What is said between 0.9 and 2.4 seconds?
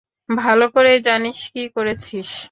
জানিস কী করেছিস।